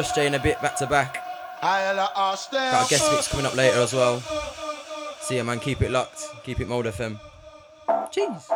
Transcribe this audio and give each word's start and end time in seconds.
Just 0.00 0.16
in 0.16 0.32
a 0.32 0.38
bit, 0.38 0.58
back 0.62 0.76
to 0.76 0.86
back. 0.86 1.22
Got 2.72 2.86
a 2.86 2.88
guest 2.88 3.12
mix 3.12 3.28
coming 3.28 3.44
up 3.44 3.54
later 3.54 3.80
as 3.80 3.92
well. 3.92 4.22
See 5.20 5.36
ya, 5.36 5.44
man. 5.44 5.60
Keep 5.60 5.82
it 5.82 5.90
locked. 5.90 6.24
Keep 6.42 6.60
it 6.60 6.68
Mode 6.68 6.86
FM. 6.86 7.20
Jeez. 8.08 8.48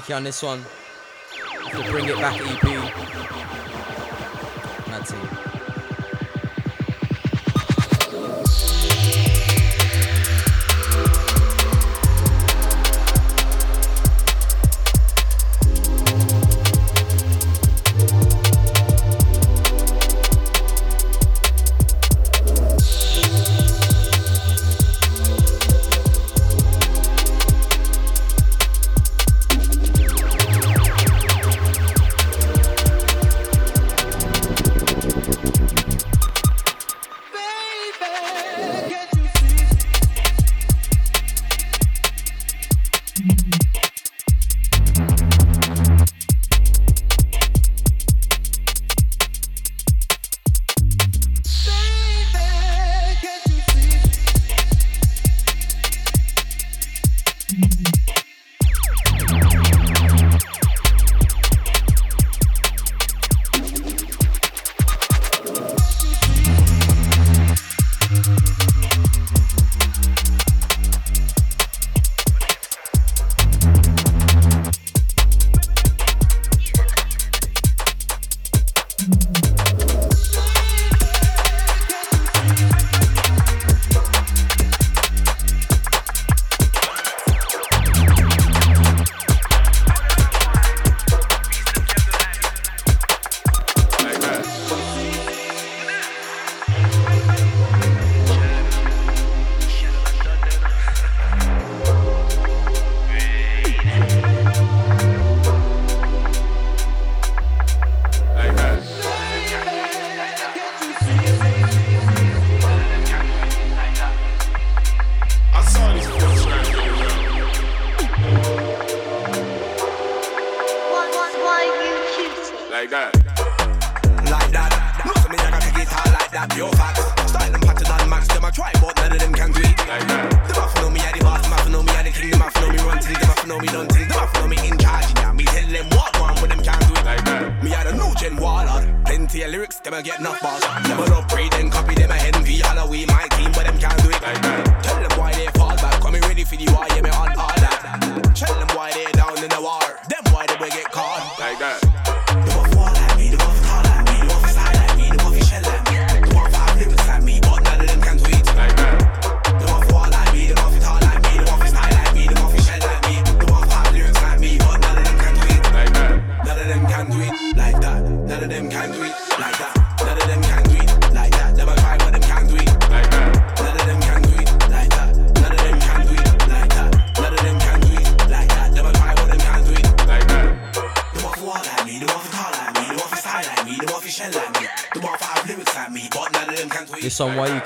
Big 0.00 0.10
on 0.10 0.24
this 0.24 0.42
one. 0.42 0.64
To 1.70 1.90
bring 1.90 2.06
it 2.06 2.16
back 2.16 2.40
EP. 2.40 2.83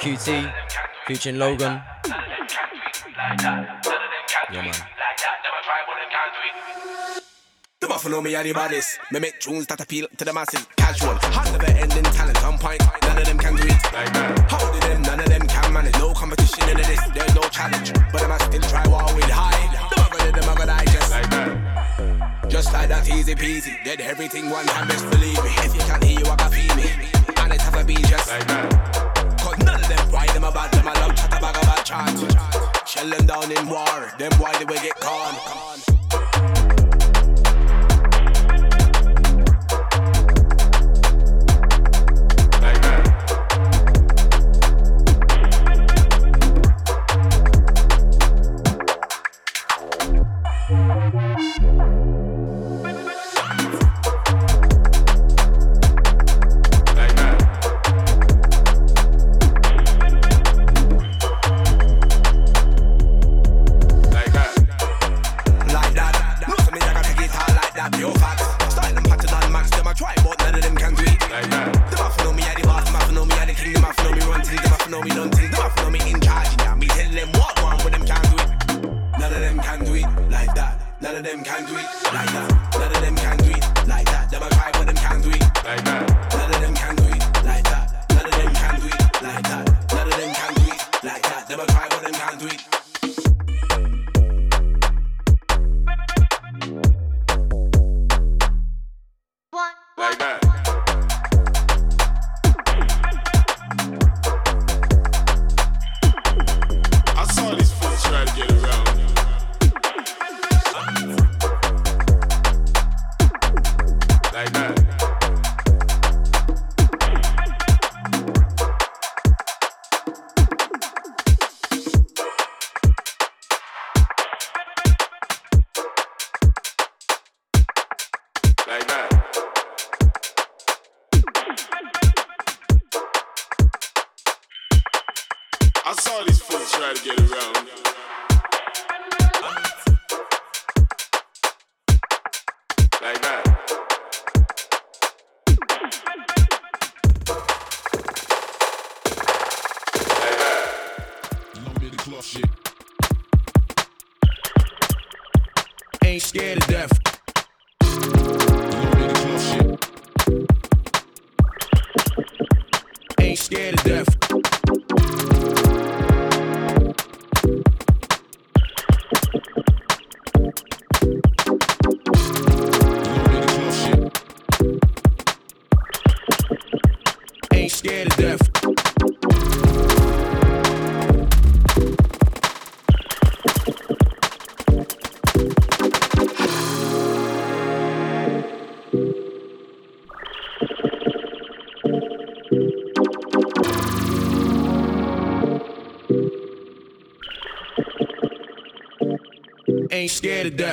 QT, 0.08 0.54
featuring 1.06 1.38
Logan. 1.38 1.82
Yeah, 4.50 4.62
man. 4.62 4.72
Them 7.80 7.92
off 7.92 8.08
know 8.08 8.22
me 8.22 8.34
are 8.34 8.42
the 8.42 8.54
baddest. 8.54 8.98
Me 9.12 9.20
make 9.20 9.38
tunes 9.38 9.66
that 9.66 9.82
appeal 9.82 10.06
to 10.16 10.24
the 10.24 10.32
masses. 10.32 10.66
Casual, 10.78 11.14
hard 11.20 11.52
never 11.52 11.70
ending 11.76 12.04
talent 12.04 12.42
on 12.42 12.56
point. 12.56 12.80
None 13.02 13.18
of 13.18 13.24
them 13.26 13.36
can 13.36 13.54
do 13.56 13.64
it. 13.64 13.72
How 14.48 14.72
did 14.72 14.82
them? 14.84 15.02
None 15.02 15.20
of 15.20 15.26
them 15.26 15.46
can 15.46 15.72
manage. 15.74 15.94
No 15.98 16.14
competition 16.14 16.70
in 16.70 16.78
this. 16.78 17.00
There's 17.12 17.34
no 17.34 17.42
challenge. 17.42 17.92
But 18.10 18.22
I 18.22 18.28
must 18.28 18.46
still 18.46 18.62
try 18.62 18.88
while 18.88 19.14
we 19.14 19.20
high. 19.24 19.60
A 19.92 20.08
gonna, 20.08 20.32
them 20.32 20.48
a 20.48 20.56
gonna 20.56 20.84
just 20.86 21.10
like 21.10 21.28
that. 21.28 22.48
Just 22.48 22.72
like 22.72 22.88
that, 22.88 23.06
easy 23.10 23.34
peasy. 23.34 23.84
Did 23.84 24.00
everything 24.00 24.48
one 24.48 24.64
time, 24.64 24.88
best 24.88 25.04
believe 25.10 25.44
me. 25.44 25.50
If 25.58 25.74
you 25.74 25.82
can't 25.82 26.02
hear 26.02 26.20
you, 26.20 26.26
I 26.30 26.36
can 26.36 26.50
feel 26.50 26.76
me. 26.76 27.10
And 27.36 27.52
it 27.52 27.60
have 27.60 27.76
to 27.76 27.84
be 27.84 27.96
just 27.96 28.30
like 28.30 28.46
that. 28.48 29.07
Them 30.38 30.44
them 30.44 30.52
about 30.52 30.70
them 30.70 30.86
I 30.86 30.92
love 31.00 31.16
chat 31.16 31.36
about 31.36 31.62
about 31.64 31.84
chat. 31.84 32.86
Shell 32.86 33.10
them 33.10 33.26
down 33.26 33.50
in 33.50 33.68
war. 33.68 34.12
Them 34.18 34.30
why 34.38 34.56
they 34.56 34.66
will 34.66 34.80
get 34.80 34.94
caught. 35.00 35.57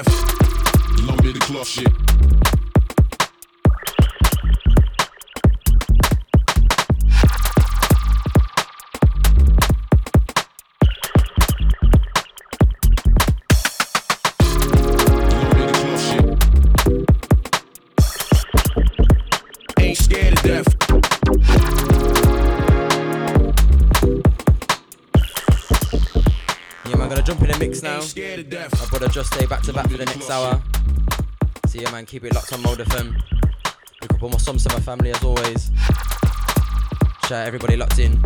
Death. 0.03 0.34
It 32.47 32.51
locked 32.51 32.79
on 32.79 32.85
FM. 32.85 33.21
Up 34.03 34.21
all 34.21 34.29
my 34.29 34.37
sums 34.37 34.63
to 34.65 34.73
my 34.73 34.79
family 34.79 35.09
as 35.09 35.23
always. 35.23 35.71
Shout 37.27 37.47
everybody 37.47 37.75
locked 37.75 37.97
in. 37.97 38.21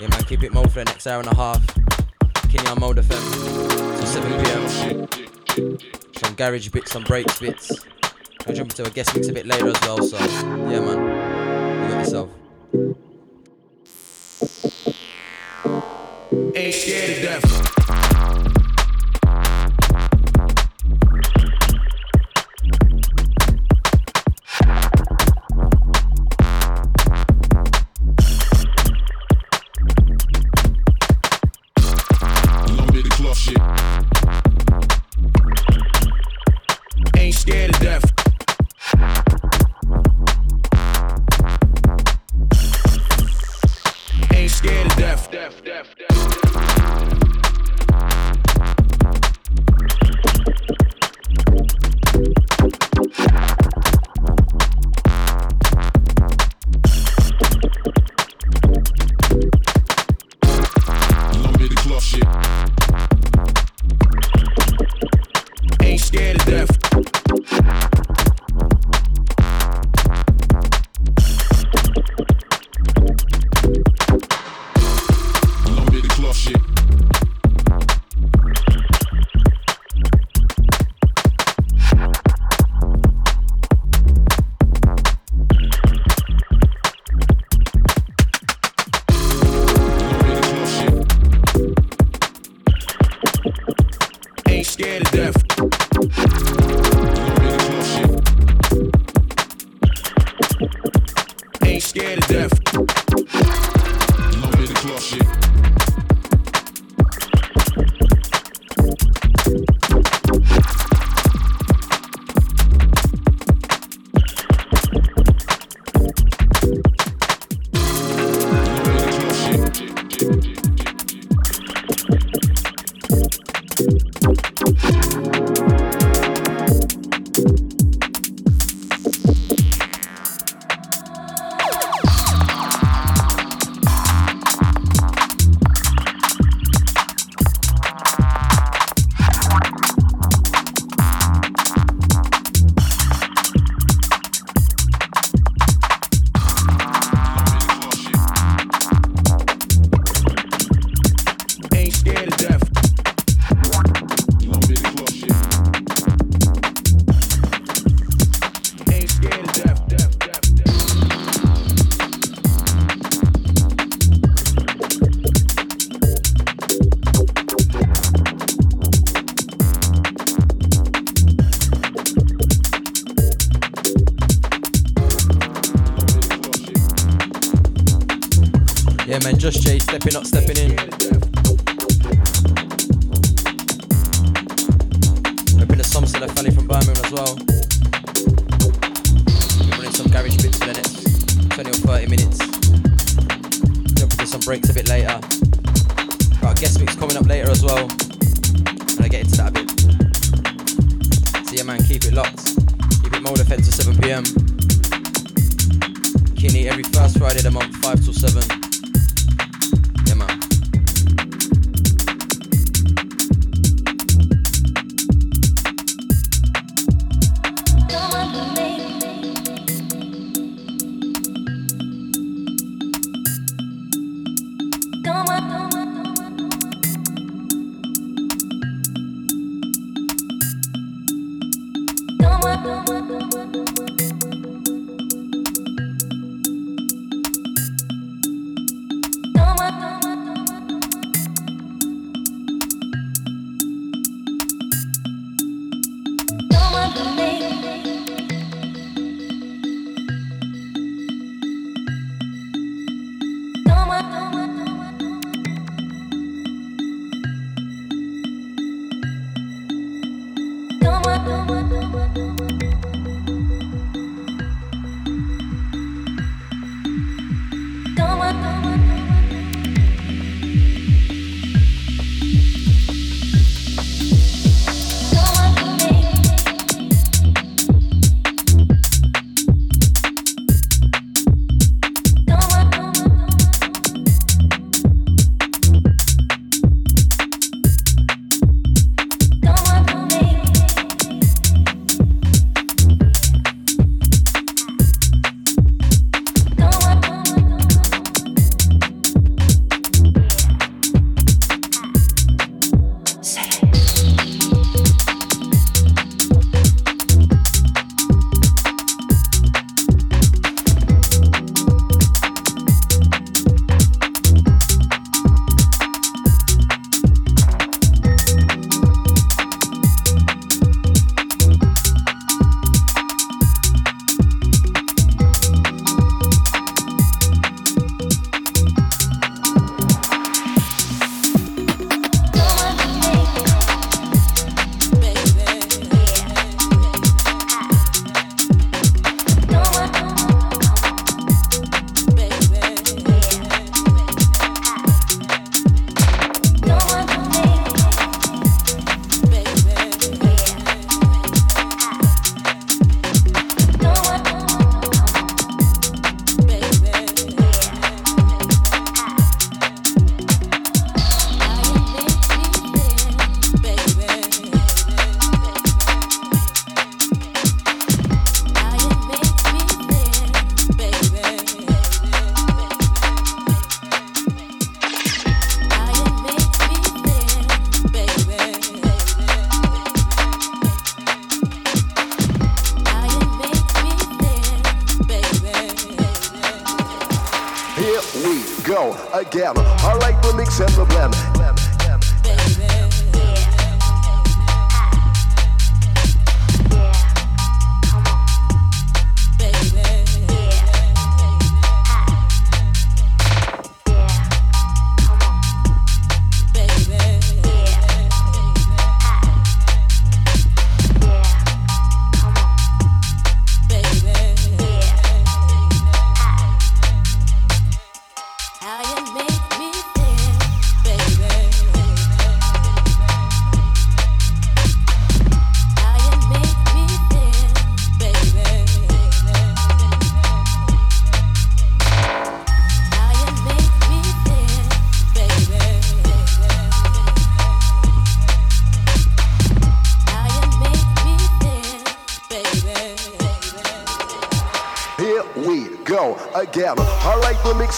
Yeah, 0.00 0.08
man. 0.08 0.24
Keep 0.24 0.42
it 0.42 0.52
mode 0.52 0.72
for 0.72 0.80
the 0.80 0.86
next 0.86 1.06
hour 1.06 1.20
and 1.20 1.30
a 1.30 1.34
half. 1.36 1.64
Kinny 2.48 2.66
on 2.66 2.80
Mode 2.80 2.96
FM. 2.96 3.98
Till 3.98 4.06
7 4.06 4.44
pm. 4.44 5.78
Some 6.16 6.34
garage 6.34 6.68
bits, 6.70 6.90
some 6.90 7.04
breaks 7.04 7.38
bits. 7.38 7.70
I'll 8.48 8.54
jump 8.54 8.70
into 8.70 8.84
a 8.84 8.90
guest 8.90 9.14
mix 9.14 9.28
a 9.28 9.32
bit 9.32 9.46
later 9.46 9.68
as 9.68 9.80
well. 9.82 10.02
So, 10.02 10.18
yeah, 10.18 10.80
man. 10.80 11.84
You 11.84 11.88
got 11.88 11.98
yourself. 12.00 12.30
Ain't 16.56 16.74
scared 16.74 17.10
of 17.10 17.22
death. 17.22 17.69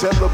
celebrate. 0.02 0.31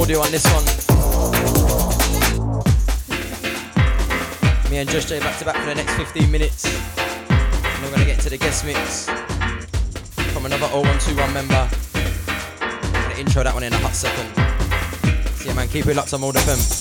Audio 0.00 0.20
on 0.20 0.30
this 0.30 0.46
one. 0.46 0.64
Me 4.70 4.78
and 4.78 4.88
Just 4.88 5.08
Jay 5.08 5.20
back 5.20 5.38
to 5.38 5.44
back 5.44 5.56
for 5.56 5.66
the 5.66 5.74
next 5.74 5.92
15 5.92 6.30
minutes. 6.30 6.64
And 7.28 7.84
we're 7.84 7.90
gonna 7.90 8.06
get 8.06 8.18
to 8.20 8.30
the 8.30 8.38
guest 8.38 8.64
mix 8.64 9.10
from 10.32 10.46
another 10.46 10.68
0121 10.68 11.34
member. 11.34 11.68
I'm 11.92 12.92
gonna 12.92 13.14
intro 13.20 13.42
that 13.42 13.52
one 13.52 13.62
in 13.62 13.74
a 13.74 13.76
hot 13.76 13.94
second. 13.94 14.34
See 15.36 15.50
so 15.50 15.54
man, 15.54 15.68
keep 15.68 15.86
it 15.86 15.94
locked 15.94 16.14
on 16.14 16.22
Mode 16.22 16.36
FM. 16.36 16.79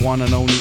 One 0.00 0.22
and 0.22 0.32
only 0.32 0.51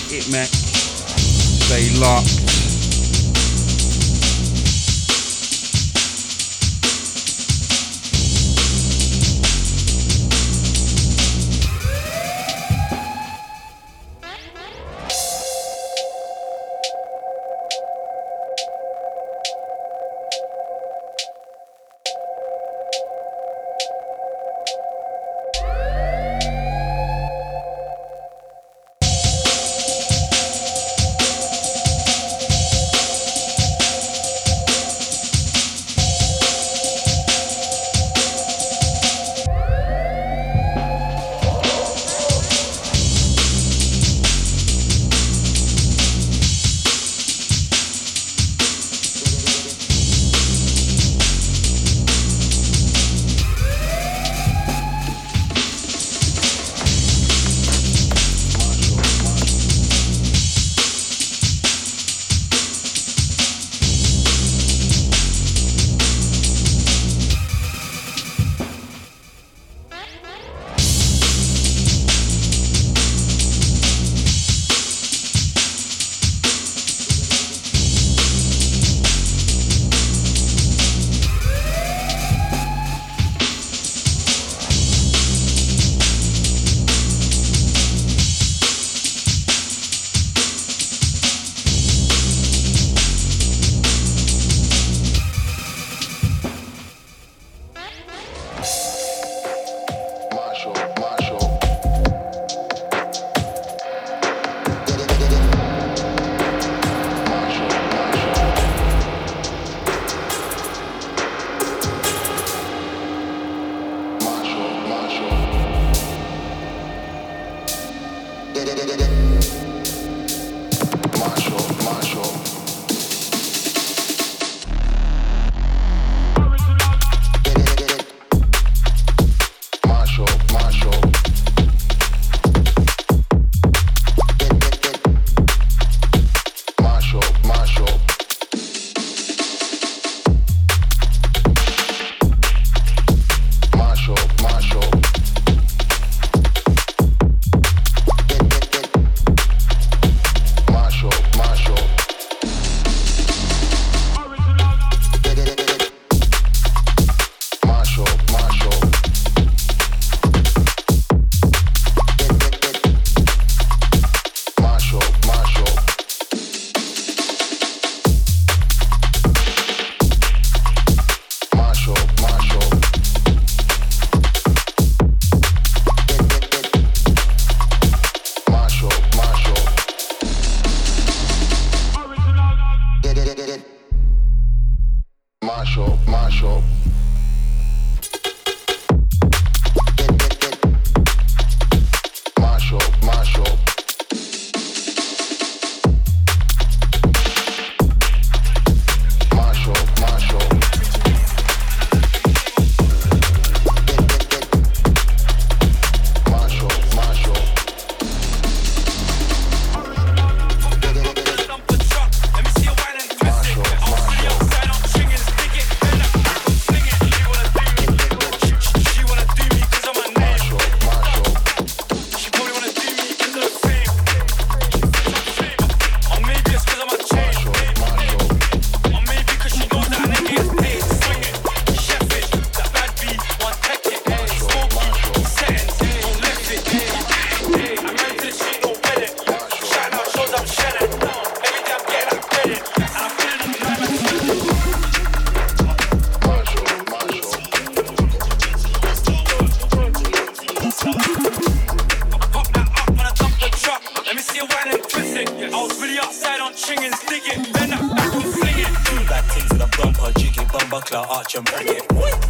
sprinkler, 260.91 261.15
arch 261.15 261.35
and 261.35 261.45
bring 261.45 261.67
it. 261.67 261.83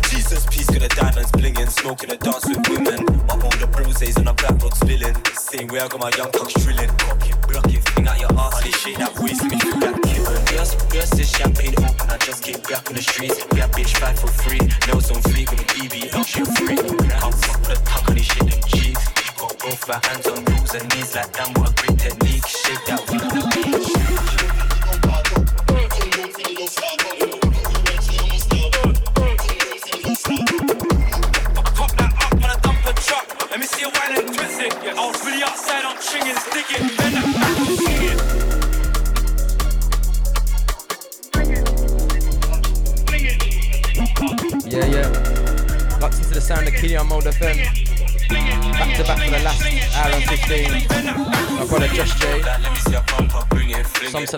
Jesus, 0.10 0.46
peace 0.46 0.68
to 0.68 0.80
the 0.80 0.88
diamonds 0.90 1.32
blinging, 1.32 1.70
smoking 1.70 2.12
a 2.12 2.18
dance 2.18 2.48
with 2.48 2.62
women. 2.70 3.08
Up 3.30 3.44
all 3.44 3.58
the 3.58 3.68
bruises 3.72 4.18
on 4.18 4.26
the 4.26 4.34
black 4.34 4.62
road 4.62 4.74
spilling. 4.74 5.16
Same 5.34 5.68
way 5.68 5.80
I 5.80 5.88
got 5.88 6.00
my 6.00 6.12
young 6.18 6.32
cocks 6.32 6.54
drilling. 6.54 6.90
Cock 6.98 7.30
it, 7.30 7.36
block 7.48 7.66
it, 7.74 7.84
thing 7.96 8.08
out 8.08 8.20
your 8.20 8.34
ass. 8.38 8.62
This 8.64 8.76
shit 8.76 8.98
that 8.98 9.18
waste 9.20 9.44
me 9.44 9.58
through 9.58 9.80
that 9.82 9.98
killing. 10.04 10.44
Yes, 10.54 10.78
yes, 10.94 11.10
this 11.12 11.32
champagne 11.32 11.76
open. 11.78 12.10
I 12.10 12.18
just 12.18 12.44
came 12.44 12.62
back 12.62 12.88
on 12.90 12.96
the 12.96 13.02
streets. 13.02 13.40
Have 13.40 13.72
bitch 13.72 13.98
five 13.98 14.20
for 14.20 14.28
free. 14.28 14.62
Nails 14.88 15.10
on 15.12 15.22
fleek 15.32 15.50
with 15.50 15.62
a 15.62 15.68
BB, 15.74 16.14
L 16.14 16.24
shit 16.24 16.48
free. 16.58 16.78
Come 16.78 17.34
fuck 17.34 17.60
with 17.62 17.80
a 17.80 17.84
tuck 17.84 18.08
on 18.10 18.16
this 18.16 18.26
shit, 18.26 18.46
them 18.46 18.62
cheeks. 18.68 19.06
Got 19.40 19.58
both 19.58 19.90
our 19.90 20.02
hands 20.06 20.28
on 20.28 20.46
rules 20.46 20.74
and 20.76 20.86
knees 20.94 21.16
like 21.16 21.32
damn, 21.34 21.54
what 21.58 21.71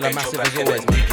Sell 0.04 0.12
massive 0.12 0.40
as 0.40 0.58
always, 0.58 1.03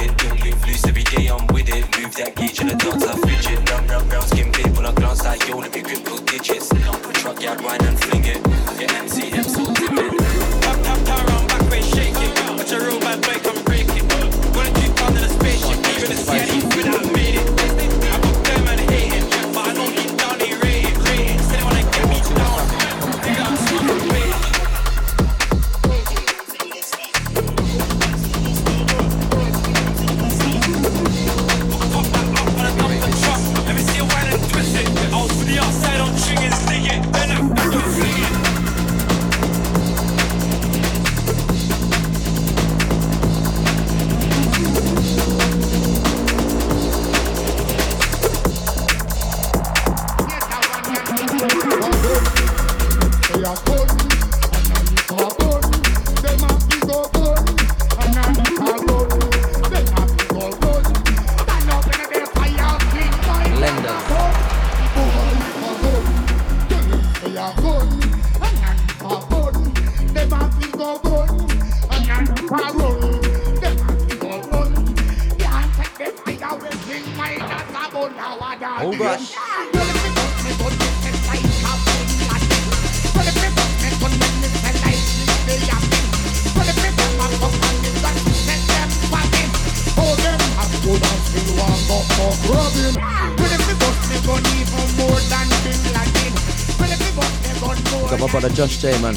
J, 98.81 98.99
man. 98.99 99.13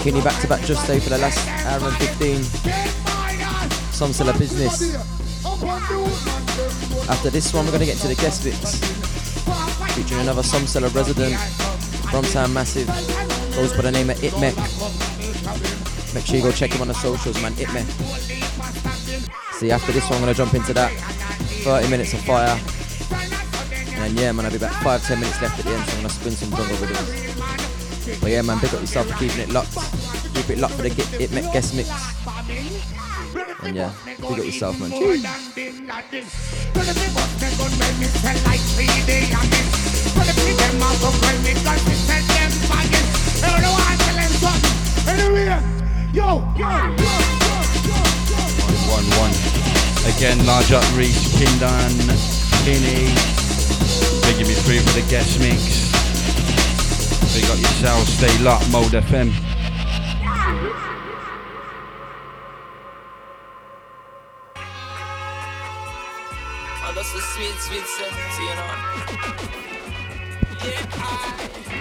Kinny 0.00 0.22
back 0.22 0.40
to 0.40 0.48
back 0.48 0.64
Just 0.64 0.86
Jay 0.86 0.98
for 0.98 1.10
the 1.10 1.18
last 1.18 1.46
hour 1.66 1.86
and 1.86 1.96
15. 1.98 2.42
Some 3.92 4.14
still 4.14 4.30
a 4.30 4.38
business. 4.38 4.94
After 7.10 7.28
this 7.28 7.52
one, 7.52 7.66
we're 7.66 7.72
going 7.72 7.80
to 7.80 7.86
get 7.86 7.98
to 7.98 8.08
the 8.08 8.14
guest 8.14 8.42
mix. 8.46 8.80
Featuring 9.94 10.22
another 10.22 10.42
Some 10.42 10.66
Seller 10.66 10.88
resident 10.88 11.38
from 12.08 12.24
Town 12.24 12.54
Massive. 12.54 12.86
Goes 13.54 13.74
by 13.74 13.82
the 13.82 13.92
name 13.92 14.08
of 14.08 14.16
Itmek. 14.16 14.56
Make 16.14 16.24
sure 16.24 16.36
you 16.36 16.42
go 16.42 16.52
check 16.52 16.72
him 16.72 16.80
on 16.80 16.88
the 16.88 16.94
socials, 16.94 17.42
man. 17.42 17.52
Itmek. 17.52 17.84
See, 19.60 19.70
after 19.70 19.92
this 19.92 20.08
one, 20.08 20.20
I'm 20.20 20.24
going 20.24 20.32
to 20.32 20.38
jump 20.38 20.54
into 20.54 20.72
that. 20.72 20.90
30 21.64 21.90
minutes 21.90 22.14
of 22.14 22.20
fire. 22.20 22.58
And 24.02 24.18
yeah, 24.18 24.32
man, 24.32 24.46
I'll 24.46 24.52
be 24.52 24.56
back 24.56 24.72
5 24.82 25.06
10 25.06 25.20
minutes 25.20 25.42
left 25.42 25.58
at 25.58 25.66
the 25.66 25.70
end, 25.70 25.84
so 25.86 25.96
I'm 25.98 26.02
to 26.04 26.08
spin 26.08 26.32
some 26.32 26.48
jungle 26.48 26.76
videos. 26.76 27.23
But 28.20 28.30
yeah, 28.30 28.42
man, 28.42 28.58
big 28.60 28.74
up 28.74 28.80
yourself 28.80 29.06
for 29.08 29.18
keeping 29.18 29.40
it 29.40 29.50
locked. 29.50 29.74
Keep 30.34 30.50
it 30.50 30.58
locked 30.58 30.74
for 30.74 30.82
the 30.82 30.90
get, 30.90 31.08
it 31.20 31.30
guest 31.52 31.74
mix. 31.74 31.88
And 33.62 33.76
yeah, 33.76 33.92
big 34.04 34.38
up 34.38 34.44
yourself, 34.44 34.78
man. 34.80 34.90
Cheers. 34.90 35.24
One, 48.88 49.06
one. 49.18 49.34
Again, 50.16 50.46
large 50.46 50.72
up 50.72 50.84
reach, 50.96 51.12
Kindan, 51.36 51.90
Kinny. 52.64 53.12
Big 54.26 54.46
me 54.46 54.54
three 54.54 54.78
for 54.78 55.00
the 55.00 55.06
guest 55.10 55.38
mix. 55.40 55.83
Big 57.34 57.44
up 57.46 57.58
yourselves, 57.58 58.12
stay 58.12 58.38
locked, 58.44 58.70
Mode 58.70 58.92
FM. 58.92 59.32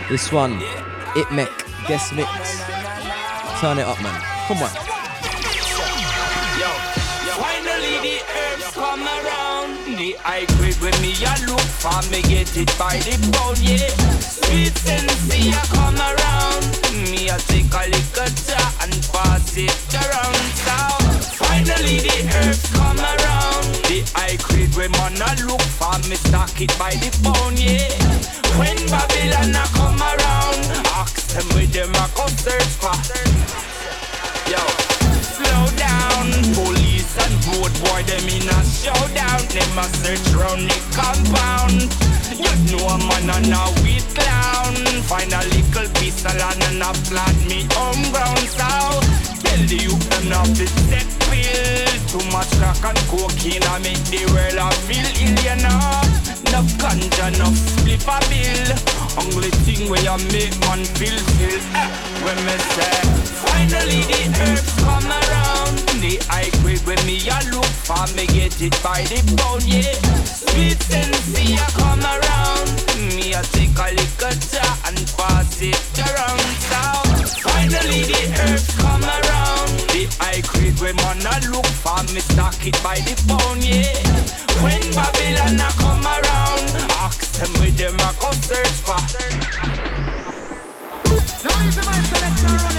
This 0.09 0.31
one, 0.31 0.53
it 0.53 0.65
Itmek, 1.15 1.87
guest 1.87 2.13
mix. 2.15 2.63
Turn 3.61 3.77
it 3.77 3.85
up, 3.85 4.01
man. 4.01 4.21
Come 4.47 4.63
on. 4.63 4.92
The 10.13 10.19
high 10.21 10.45
grade 10.61 10.77
when 10.77 10.93
me 11.01 11.17
a 11.25 11.33
look 11.49 11.65
for 11.81 11.97
me 12.13 12.21
get 12.21 12.53
it 12.53 12.69
by 12.77 13.01
the 13.01 13.17
bone, 13.33 13.57
yeah. 13.65 13.89
Sweet 14.21 14.77
I 14.85 15.65
come 15.73 15.97
around. 15.97 16.69
Me, 17.09 17.33
I 17.33 17.37
take 17.49 17.73
a 17.73 17.89
little 17.89 18.29
and 18.77 18.93
pass 19.09 19.57
it 19.57 19.73
around. 19.97 20.37
So, 20.61 20.77
finally, 21.41 21.97
the 22.05 22.29
herbs 22.29 22.61
come 22.77 23.01
around. 23.01 23.65
The 23.89 24.05
high 24.13 24.37
grade 24.37 24.75
when 24.77 24.91
man 25.01 25.17
I 25.17 25.33
look 25.49 25.65
for 25.81 25.97
me, 26.05 26.15
stock 26.15 26.61
it 26.61 26.77
by 26.77 26.93
the 26.93 27.09
pound, 27.25 27.57
yeah. 27.57 27.89
When 28.61 28.77
Babylon 28.93 29.57
I 29.57 29.65
come 29.73 29.97
around, 29.97 30.61
ask 30.93 31.33
them 31.33 31.47
with 31.57 31.73
them 31.73 31.89
I 31.89 32.05
go 32.13 32.29
search 32.37 32.69
for. 32.77 32.93
Yo, 34.45 34.61
slow 35.25 35.65
down, 35.73 36.29
police 36.53 36.92
and 37.17 37.35
road 37.47 37.73
boy, 37.85 38.01
them 38.03 38.27
in 38.29 38.47
a 38.47 38.59
showdown. 38.65 39.41
Them 39.51 39.77
a 39.77 39.85
search 40.01 40.25
round 40.33 40.69
the 40.69 40.77
compound. 40.95 41.89
You 42.33 42.53
know 42.71 42.87
a 42.89 42.97
man 42.97 43.29
and 43.29 43.53
a 43.53 43.63
weed 43.83 44.05
clown. 44.15 44.75
Find 45.05 45.31
a 45.33 45.41
little 45.53 45.87
piece 45.99 46.25
of 46.25 46.35
land 46.35 46.63
and 46.69 46.81
a 46.81 46.91
plant 47.09 47.39
me 47.47 47.67
home 47.75 48.03
ground 48.11 48.45
so. 48.49 48.69
Tell 49.43 49.61
the 49.67 49.77
youth 49.77 50.09
them 50.09 50.29
not 50.29 50.47
fit 50.57 50.73
set 50.89 51.07
pill. 51.29 51.93
Too 52.09 52.23
much 52.31 52.49
crack 52.57 52.83
and 52.83 52.99
cocaine 53.09 53.63
I 53.69 53.79
make 53.79 54.03
the 54.09 54.25
world 54.33 54.57
I 54.57 54.71
feel 54.87 55.05
ill, 55.05 55.37
you 55.45 55.57
know. 55.61 56.33
No 56.51 56.61
ganja, 56.77 57.27
no 57.37 57.49
split 57.53 58.03
a 58.05 58.17
bill. 58.29 58.69
Only 59.17 59.51
thing 59.65 59.89
where 59.89 60.01
you 60.01 60.17
make 60.31 60.57
man 60.65 60.85
feel 60.97 61.17
feel. 61.37 61.61
Eh, 61.73 61.89
when 62.23 62.37
me 62.45 62.57
say, 62.73 63.01
finally 63.45 64.01
the 64.09 64.21
herbs 64.41 64.73
come 64.81 65.11
around. 65.11 65.42
The 66.03 66.19
high 66.29 66.51
grade 66.61 66.83
when 66.85 66.99
me 67.05 67.17
a 67.29 67.39
look 67.55 67.65
for 67.87 68.05
me 68.15 68.27
get 68.27 68.61
it 68.61 68.75
by 68.83 69.01
the 69.07 69.23
pound, 69.37 69.63
yeah. 69.63 69.95
Sweet 70.25 70.81
sensei 70.81 71.55
I 71.55 71.67
come 71.73 72.03
around. 72.03 72.69
Me 73.15 73.33
a 73.33 73.41
take 73.55 73.77
a 73.77 73.87
little 73.95 74.35
jar 74.51 74.73
and 74.87 74.99
pass 75.17 75.61
it 75.61 75.79
around 75.99 76.43
town. 76.69 77.07
Finally 77.39 78.03
the 78.03 78.21
earth 78.47 78.67
come 78.77 79.03
around. 79.03 79.71
The 79.95 80.07
high 80.19 80.41
grade 80.41 80.79
when 80.79 80.95
man 80.97 81.23
a 81.23 81.35
look 81.49 81.65
for 81.65 82.03
me 82.13 82.19
stock 82.19 82.59
it 82.65 82.77
by 82.83 82.99
the 82.99 83.15
pound, 83.27 83.63
yeah. 83.63 83.93
When 84.61 84.83
Babylon 84.93 85.59
a 85.59 85.69
come 85.79 86.05
around, 86.05 86.67
ask 87.01 87.39
them 87.39 87.53
with 87.59 87.77
them 87.77 87.95
a 87.95 88.11
go 88.19 88.31
search 88.43 88.79
for. 88.83 88.99
Now 91.43 91.67
is 91.67 91.77
my 91.85 91.99
selection. 92.11 92.72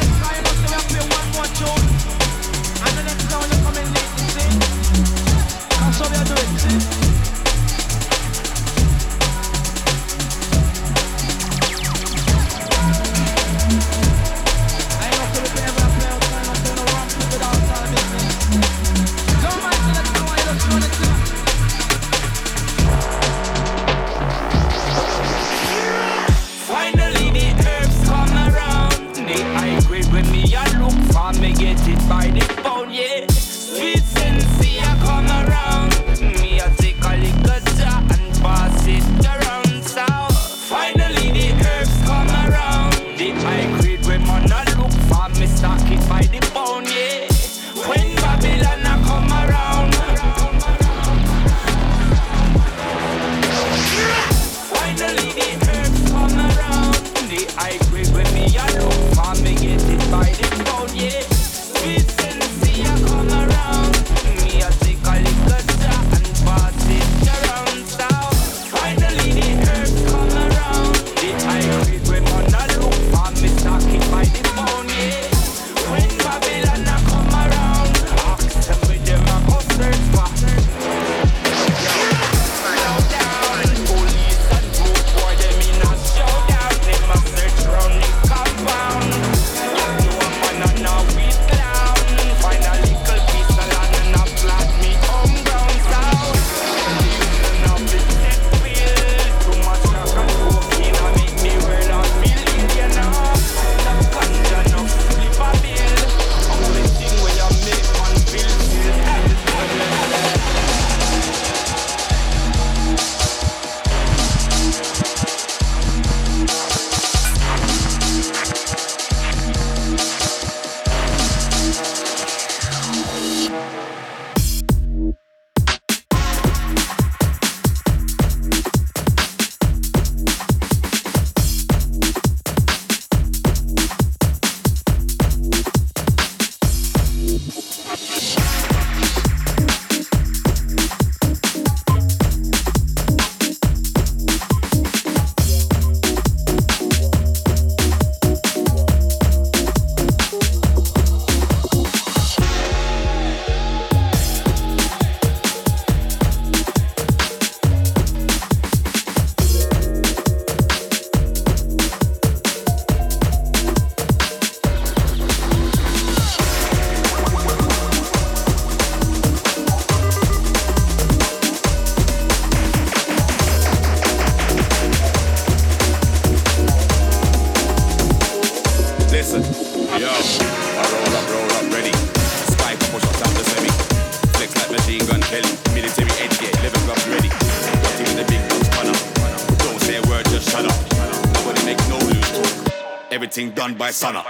sana. 193.94 194.23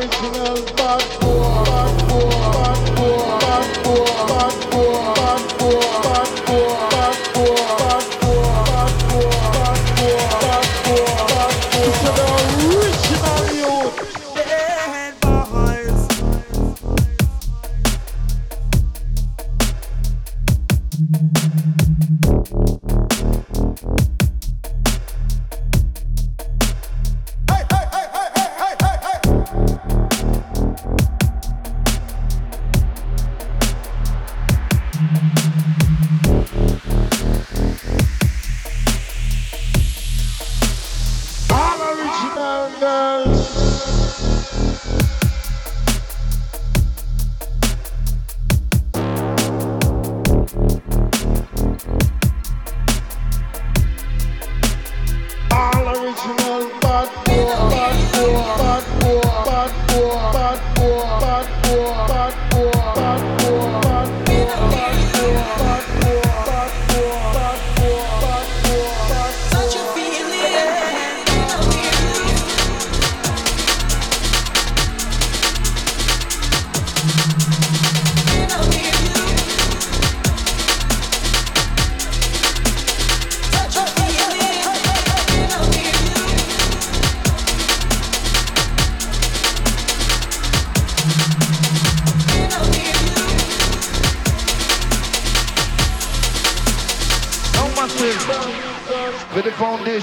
original 0.00 0.64
box. 0.76 1.19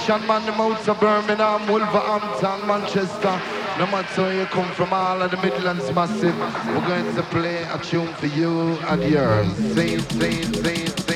nation, 0.08 0.28
man, 0.28 0.46
the 0.46 0.52
out 0.54 0.88
of 0.88 1.00
Birmingham, 1.00 1.68
Wolverhampton, 1.68 2.68
Manchester. 2.68 3.42
No 3.78 3.86
matter 3.88 4.22
where 4.22 4.40
you 4.40 4.46
come 4.46 4.72
from, 4.74 4.94
all 4.94 5.22
of 5.22 5.32
the 5.32 5.38
Midlands 5.38 5.92
massive. 5.94 6.38
We're 6.68 6.88
going 6.88 7.16
to 7.16 7.24
play 7.24 7.64
a 7.64 7.78
tune 7.80 8.14
for 8.16 8.28
you 8.28 8.78
and 8.88 9.04
yours. 9.04 9.54
Sing, 9.76 10.00
sing, 10.00 10.54
sing. 10.54 11.07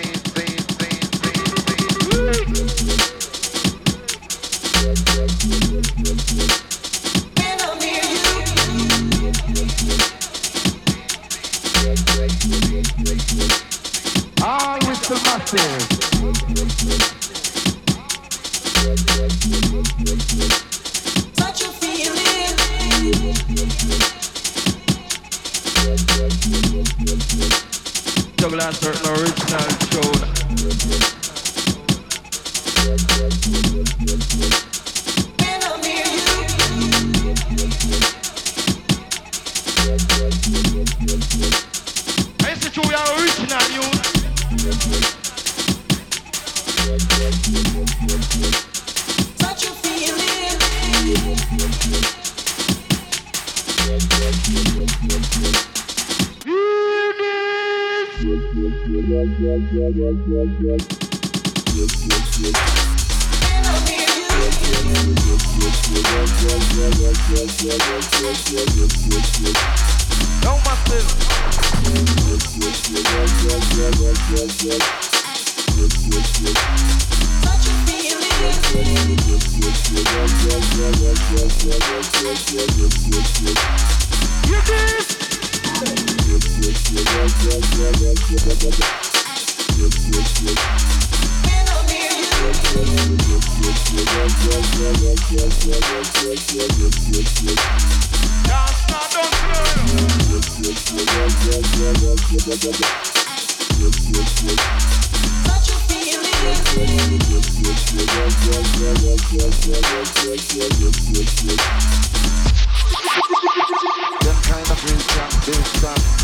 This 115.51 115.81
time. 115.81 115.97
stop. 115.97 116.20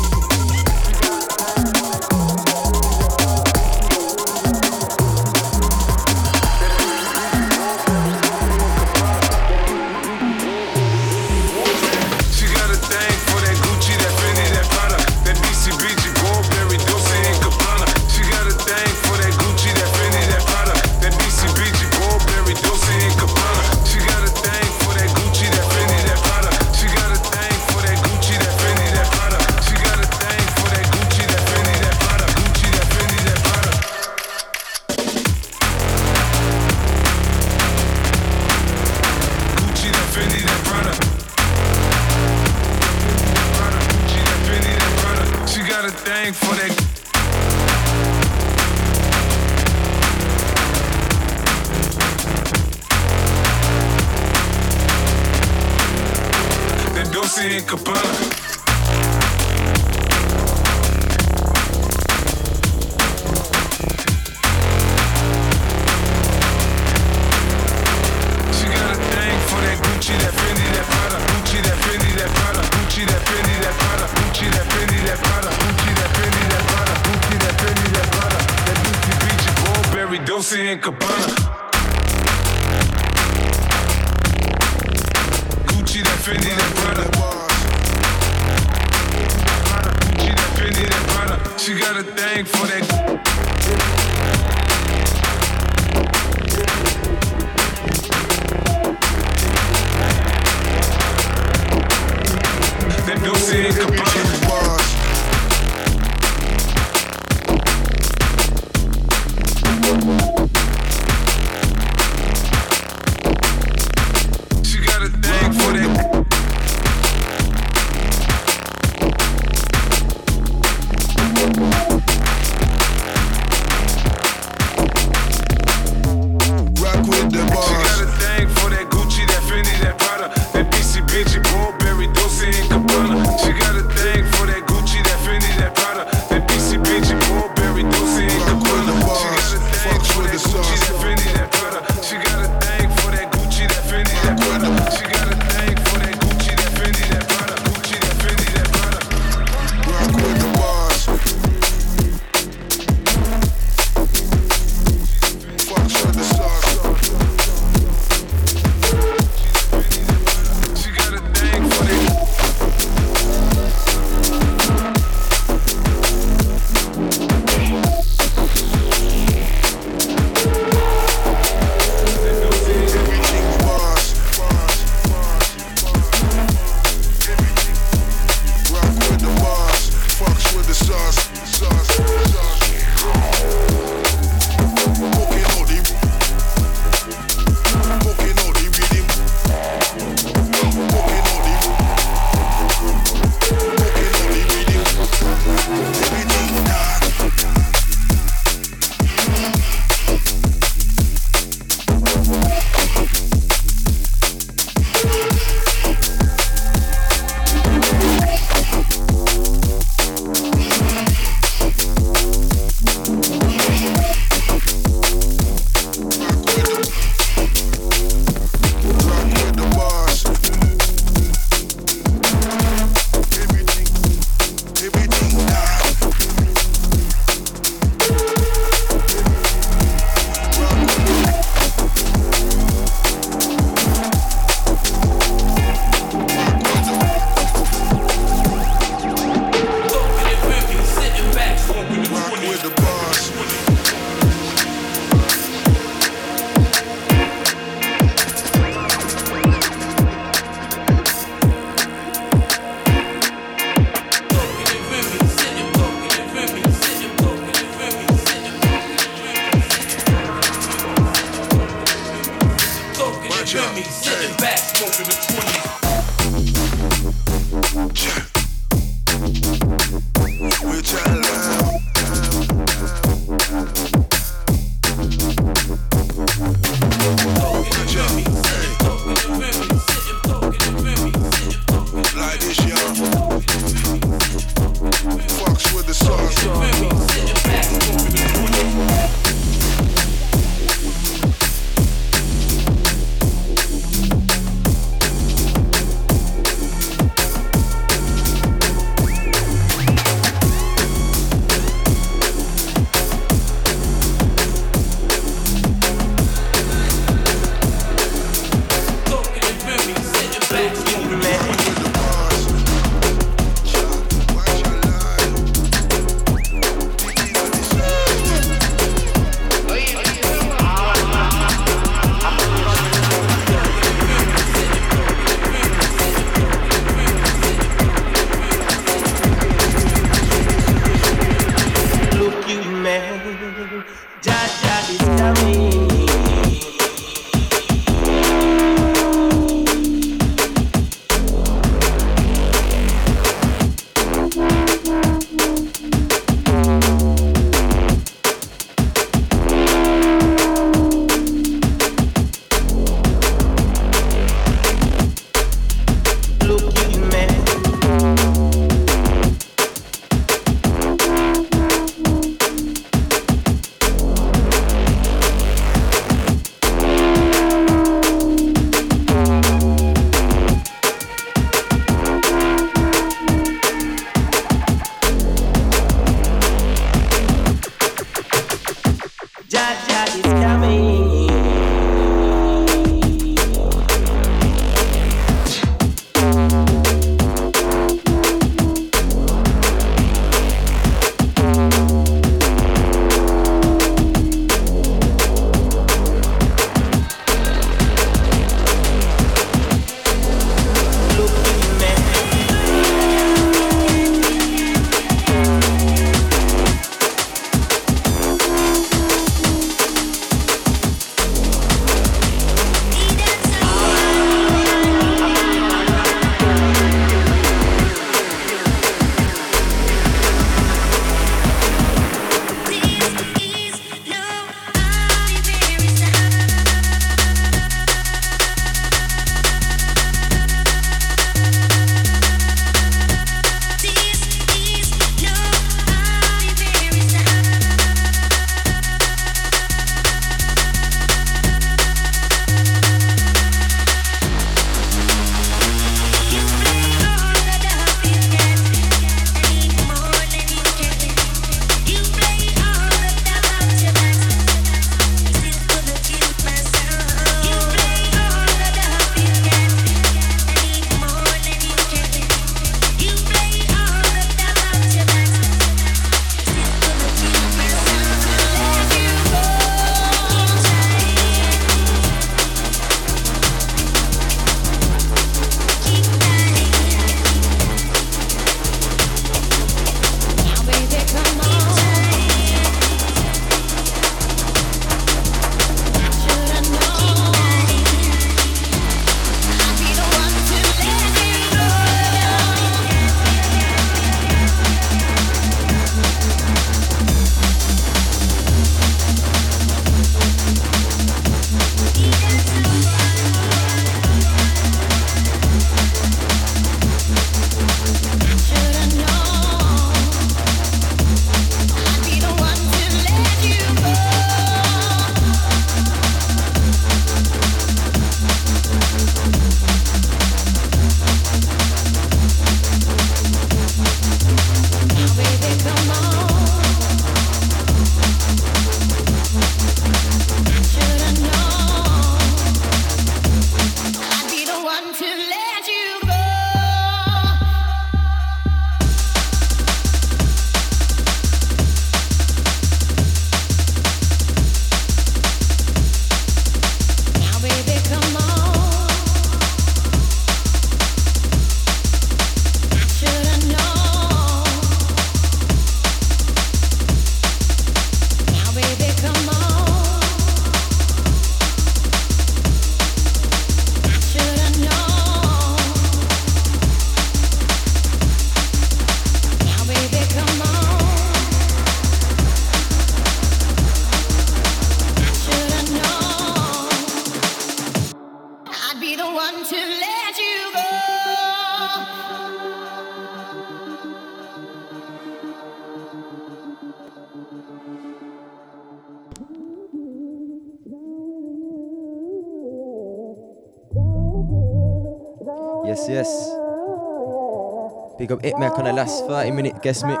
Big 598.08 598.16
up 598.16 598.22
Itmek 598.22 598.58
on 598.58 598.64
the 598.64 598.72
last 598.72 599.04
30 599.06 599.32
minute 599.32 599.62
guest 599.62 599.84
mix. 599.84 600.00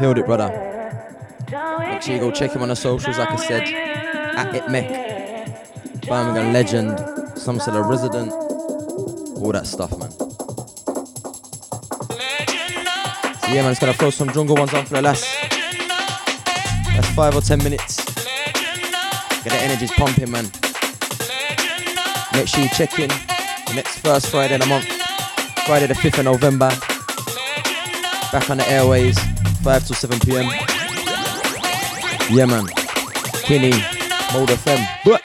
Killed 0.00 0.18
it, 0.18 0.26
brother. 0.26 0.48
Make 1.78 2.02
sure 2.02 2.14
you 2.14 2.20
go 2.20 2.32
check 2.32 2.50
him 2.50 2.62
on 2.62 2.68
the 2.68 2.74
socials, 2.74 3.16
like 3.16 3.30
I 3.30 3.36
said, 3.36 3.62
at 3.62 4.52
Itmek. 4.52 6.08
Birmingham 6.08 6.52
legend, 6.52 6.98
some 7.38 7.60
sort 7.60 7.76
of 7.76 7.86
resident, 7.86 8.32
all 8.32 9.52
that 9.52 9.68
stuff, 9.68 9.96
man. 9.96 10.10
So 10.10 10.26
yeah, 13.52 13.62
man, 13.62 13.70
it's 13.70 13.78
gonna 13.78 13.92
throw 13.92 14.10
some 14.10 14.32
jungle 14.32 14.56
ones 14.56 14.74
on 14.74 14.84
for 14.84 14.94
the 14.94 15.02
last. 15.02 15.24
That's 16.88 17.08
five 17.10 17.36
or 17.36 17.40
ten 17.40 17.62
minutes. 17.62 18.04
Get 19.44 19.52
the 19.52 19.60
energies 19.62 19.92
pumping, 19.92 20.28
man. 20.28 20.50
Make 22.32 22.48
sure 22.48 22.64
you 22.64 22.68
check 22.70 22.98
in 22.98 23.10
next 23.76 24.00
first 24.00 24.26
Friday 24.26 24.54
of 24.56 24.60
the 24.60 24.66
month, 24.66 25.03
Friday 25.66 25.86
the 25.86 25.94
5th 25.94 26.18
of 26.18 26.24
November. 26.26 26.68
Back 28.30 28.50
on 28.50 28.58
the 28.58 28.68
airways, 28.68 29.18
5 29.62 29.86
to 29.86 29.94
7 29.94 30.20
pm. 30.20 30.44
Yeah, 32.30 32.44
man. 32.44 32.66
Kinny, 33.44 33.70
Mode 34.34 34.50
FM. 34.50 34.86
But 35.06 35.23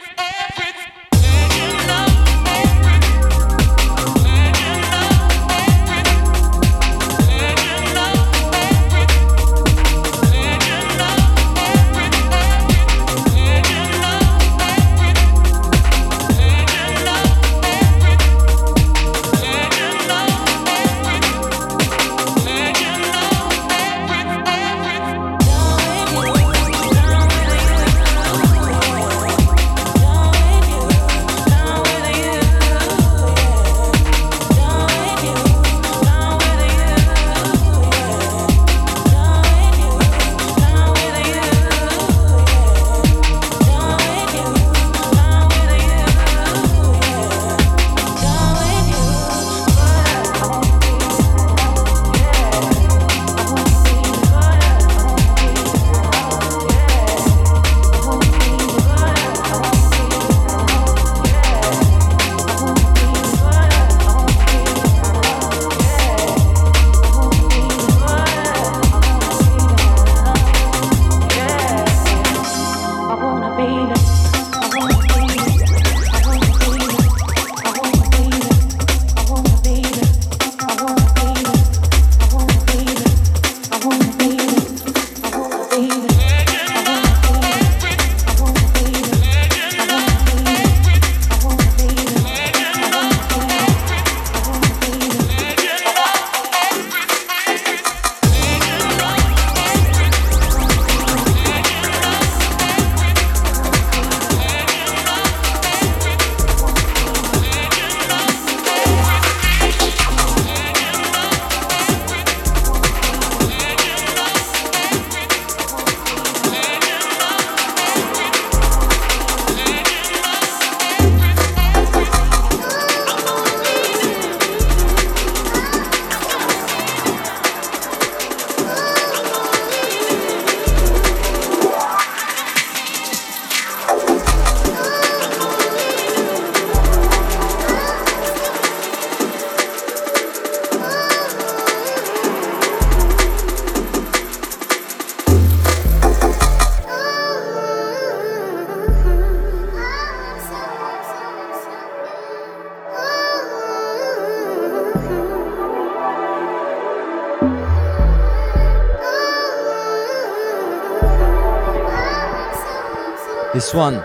one, 163.74 164.02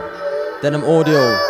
Denham 0.62 0.84
Audio. 0.84 1.43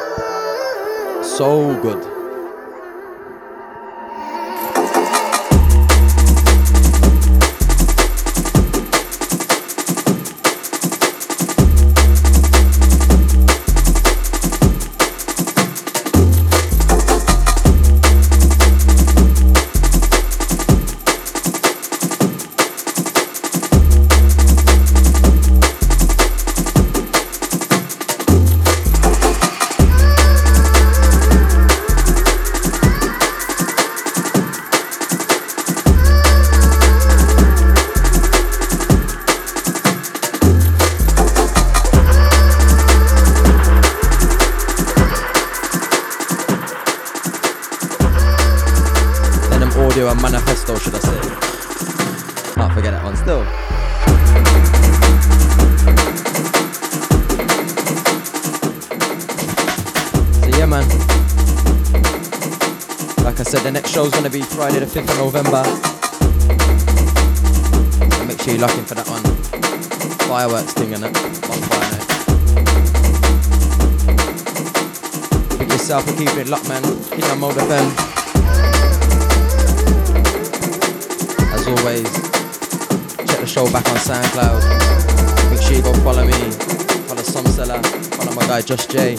Follow 88.77 88.87
my 88.87 88.87
guy 88.87 88.87
Just 88.87 88.91
Jay. 88.91 89.17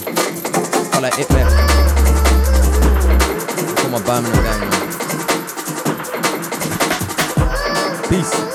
Follow 0.92 1.10
Itmek. 1.10 1.50
my 3.90 4.00
Birmingham. 4.02 4.60
Peace. 8.10 8.55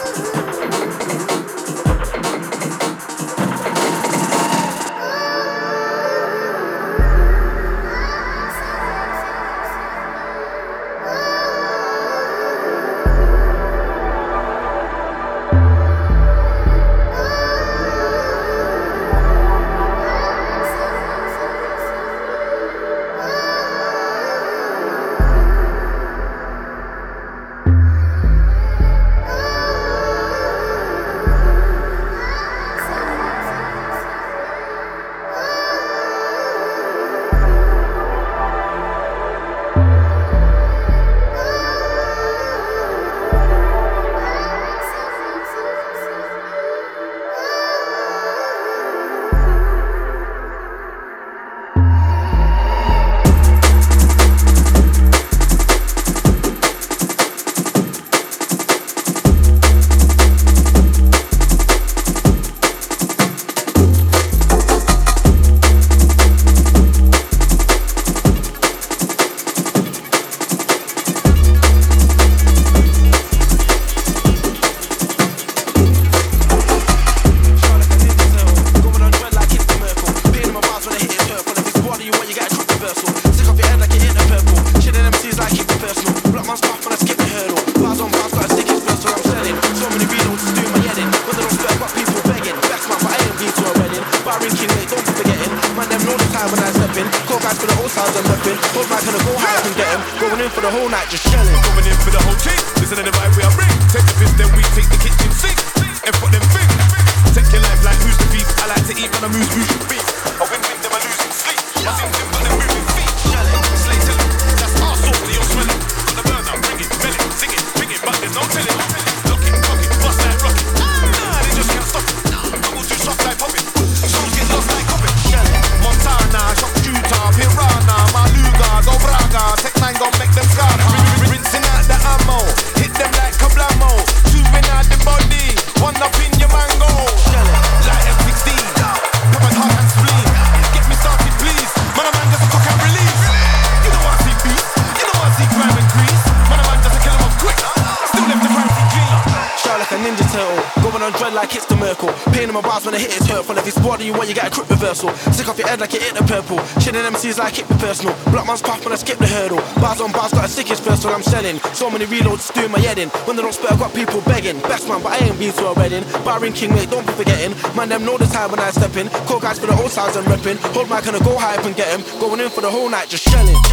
Man, 167.91 167.99
them 167.99 168.07
know 168.07 168.19
the 168.19 168.27
time 168.27 168.53
when 168.53 168.61
I 168.61 168.71
step 168.71 168.97
in. 168.97 169.09
Call 169.27 169.41
guys 169.41 169.59
for 169.59 169.67
the 169.67 169.75
old 169.83 169.91
sides 169.91 170.17
I'm 170.17 170.23
repping. 170.25 170.59
Hold 170.75 170.89
my 170.89 171.01
gonna 171.01 171.19
go 171.19 171.37
high 171.37 171.57
up 171.57 171.65
and 171.65 171.75
get 171.75 171.89
him. 171.89 172.21
Going 172.21 172.39
in 172.39 172.49
for 172.49 172.61
the 172.61 172.71
whole 172.71 172.89
night, 172.89 173.09
just 173.09 173.29
shelling. 173.29 173.70